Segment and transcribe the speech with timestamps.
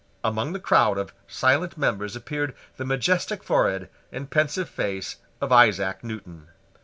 [0.23, 6.03] Among the crowd of silent members appeared the majestic forehead and pensive face of Isaac
[6.03, 6.47] Newton.